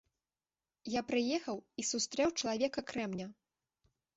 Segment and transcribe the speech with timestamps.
[0.93, 3.27] Я прыехаў і сустрэў чалавека-крэмня!